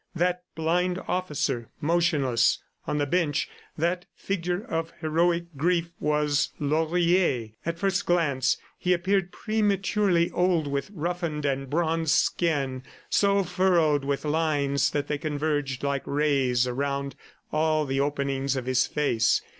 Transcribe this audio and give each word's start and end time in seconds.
That 0.15 0.41
blind 0.55 0.97
officer 1.07 1.69
motionless 1.79 2.57
on 2.87 2.97
the 2.97 3.05
bench, 3.05 3.47
that 3.77 4.07
figure 4.15 4.63
of 4.63 4.91
heroic 4.99 5.55
grief, 5.57 5.91
was 5.99 6.49
Laurier!... 6.59 7.49
At 7.67 7.77
first 7.77 8.07
glance, 8.07 8.57
he 8.79 8.93
appeared 8.93 9.31
prematurely 9.31 10.31
old 10.31 10.65
with 10.65 10.89
roughened 10.91 11.45
and 11.45 11.69
bronzed 11.69 12.13
skin 12.15 12.81
so 13.11 13.43
furrowed 13.43 14.03
with 14.03 14.25
lines 14.25 14.89
that 14.89 15.07
they 15.07 15.19
converged 15.19 15.83
like 15.83 16.01
rays 16.07 16.65
around 16.65 17.15
all 17.51 17.85
the 17.85 17.99
openings 17.99 18.55
of 18.55 18.65
his 18.65 18.87
face. 18.87 19.39